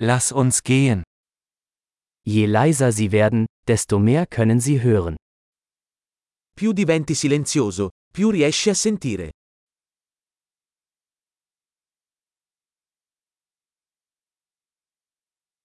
Lass 0.00 0.30
uns 0.30 0.62
gehen. 0.62 1.02
Je 2.24 2.46
leiser 2.46 2.92
sie 2.92 3.10
werden, 3.10 3.46
desto 3.66 3.98
mehr 3.98 4.26
können 4.26 4.60
sie 4.60 4.80
hören. 4.80 5.16
Più 6.54 6.72
diventi 6.72 7.14
silenzioso, 7.14 7.90
più 8.12 8.30
riesci 8.30 8.70
a 8.70 8.74
sentire. 8.74 9.30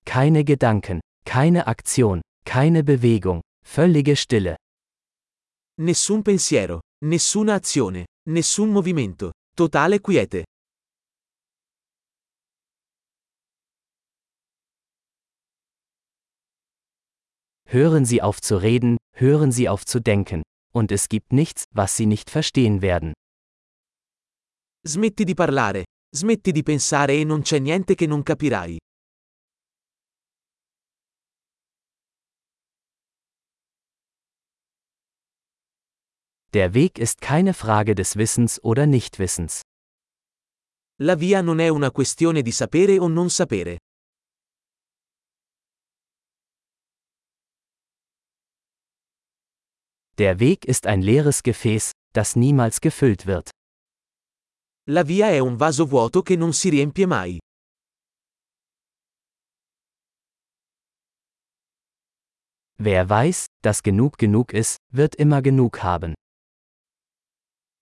Keine 0.04 0.44
Gedanken, 0.44 1.00
keine 1.26 1.68
Aktion, 1.68 2.22
keine 2.44 2.84
Bewegung, 2.84 3.42
völlige 3.64 4.16
Stille. 4.16 4.56
Nessun 5.80 6.24
pensiero, 6.24 6.82
nessuna 7.06 7.56
azione, 7.56 8.06
nessun 8.30 8.72
movimento, 8.72 9.32
totale 9.56 10.00
quiete. 10.02 10.44
Hören 17.66 18.06
Sie 18.06 18.22
auf 18.22 18.40
zu 18.42 18.58
reden, 18.58 18.98
hören 19.16 19.52
Sie 19.52 19.68
auf 19.70 19.86
zu 19.86 20.00
denken, 20.00 20.44
und 20.74 20.92
es 20.92 21.10
gibt 21.10 21.34
nichts, 21.34 21.66
was 21.72 21.96
Sie 21.96 22.06
nicht 22.06 22.30
verstehen 22.30 22.82
werden. 22.82 23.14
Smetti 24.86 25.24
di 25.26 25.34
parlare, 25.34 25.86
smetti 26.14 26.52
di 26.52 26.62
pensare 26.62 27.14
e 27.14 27.24
non 27.24 27.42
c'è 27.42 27.60
niente 27.60 27.96
che 27.96 28.06
non 28.06 28.22
capirai. 28.22 28.78
Der 36.54 36.76
Weg 36.76 37.00
ist 37.00 37.20
keine 37.20 37.56
Frage 37.56 37.96
des 37.96 38.16
Wissens 38.16 38.64
oder 38.64 38.86
Nichtwissens. 38.86 39.62
La 41.02 41.16
via 41.16 41.42
non 41.42 41.60
è 41.60 41.70
una 41.70 41.90
questione 41.90 42.44
di 42.44 42.52
sapere 42.52 43.00
o 43.00 43.08
non 43.08 43.32
sapere. 43.32 43.80
Der 50.20 50.40
Weg 50.40 50.66
ist 50.66 50.86
ein 50.86 51.02
leeres 51.02 51.42
Gefäß, 51.42 51.92
das 52.14 52.36
niemals 52.36 52.82
gefüllt 52.82 53.26
wird. 53.26 53.50
La 54.88 55.08
via 55.08 55.30
è 55.30 55.40
un 55.40 55.60
vaso 55.60 55.90
vuoto 55.90 56.22
che 56.22 56.36
non 56.36 56.54
si 56.54 56.70
riempie 56.70 57.08
mai. 57.08 57.40
Wer 62.78 63.10
weiß, 63.10 63.46
dass 63.64 63.82
genug 63.82 64.18
genug 64.18 64.54
ist, 64.54 64.78
wird 64.92 65.16
immer 65.16 65.42
genug 65.42 65.82
haben. 65.82 66.14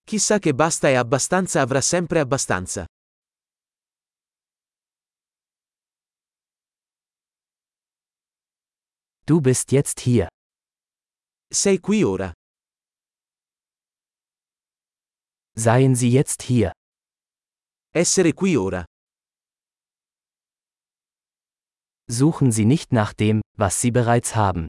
Chi 0.06 0.18
sa 0.18 0.38
che 0.38 0.54
basta 0.54 0.88
e 0.88 0.94
abbastanza 0.94 1.60
avrà 1.60 1.82
sempre 1.82 2.20
abbastanza. 2.20 2.86
Du 9.26 9.40
bist 9.40 9.70
jetzt 9.72 10.00
hier. 10.00 10.28
Sei 11.54 11.80
qui 11.80 12.02
ora. 12.02 12.32
Seien 15.54 15.94
Sie 15.94 16.08
jetzt 16.08 16.42
hier. 16.44 16.72
Essere 17.92 18.32
qui 18.32 18.56
ora. 18.56 18.84
Suchen 22.08 22.52
Sie 22.52 22.64
nicht 22.64 22.90
nach 22.92 23.12
dem, 23.12 23.42
was 23.58 23.78
Sie 23.82 23.90
bereits 23.90 24.34
haben. 24.34 24.66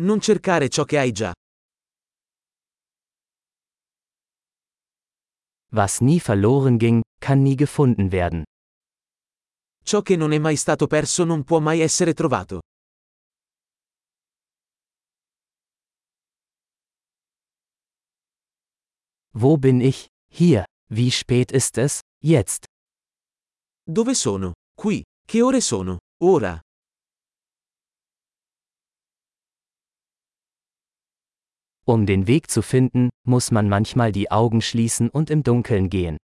Non 0.00 0.20
cercare 0.20 0.68
ciò 0.68 0.84
che 0.84 0.98
hai 0.98 1.12
già. 1.12 1.32
Was 5.70 6.00
nie 6.00 6.18
verloren 6.18 6.76
ging, 6.76 7.02
kann 7.20 7.42
nie 7.42 7.54
gefunden 7.54 8.10
werden. 8.10 8.42
Ciò 9.84 10.02
che 10.02 10.16
non 10.16 10.32
è 10.32 10.38
mai 10.40 10.56
stato 10.56 10.88
perso 10.88 11.22
non 11.22 11.44
può 11.44 11.60
mai 11.60 11.78
essere 11.80 12.14
trovato. 12.14 12.62
Wo 19.38 19.58
bin 19.58 19.82
ich? 19.82 20.08
Hier. 20.32 20.64
Wie 20.88 21.10
spät 21.10 21.52
ist 21.52 21.76
es? 21.76 22.00
Jetzt. 22.22 22.64
Dove 23.86 24.14
sono? 24.14 24.54
Qui. 24.74 25.04
Che 25.28 25.42
ore 25.42 25.60
sono? 25.60 25.98
Ora. 26.22 26.62
Um 31.86 32.06
den 32.06 32.26
Weg 32.26 32.50
zu 32.50 32.62
finden, 32.62 33.10
muss 33.26 33.50
man 33.50 33.68
manchmal 33.68 34.10
die 34.10 34.30
Augen 34.30 34.62
schließen 34.62 35.10
und 35.10 35.28
im 35.28 35.42
Dunkeln 35.42 35.90
gehen. 35.90 36.16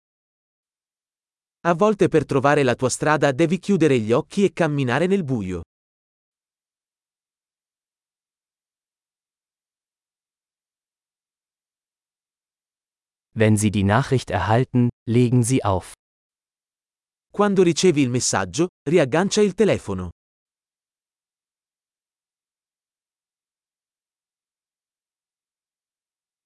A 1.67 1.75
volte 1.75 2.09
per 2.09 2.25
trovare 2.25 2.63
la 2.63 2.75
tua 2.75 2.89
strada 2.89 3.31
devi 3.33 3.59
chiudere 3.59 3.99
gli 3.99 4.13
occhi 4.13 4.45
e 4.45 4.53
camminare 4.55 5.07
nel 5.07 5.23
buio. 5.23 5.61
Wenn 13.35 13.57
Sie 13.57 13.71
die 13.71 13.85
Nachricht 13.85 14.31
erhalten, 14.31 14.91
legen 15.09 15.43
Sie 15.43 15.65
auf. 15.65 15.95
Quando 17.33 17.63
ricevi 17.63 18.03
il 18.03 18.11
messaggio, 18.11 18.69
riaggancia 18.87 19.43
il 19.43 19.55
telefono. 19.55 20.11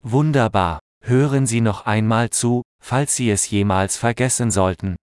Wunderbar. 0.03 0.79
Hören 1.03 1.47
Sie 1.47 1.61
noch 1.61 1.87
einmal 1.87 2.31
zu, 2.31 2.63
falls 2.81 3.17
Sie 3.17 3.31
es 3.31 3.51
jemals 3.51 3.97
vergessen 3.97 4.53
sollten. 4.53 4.95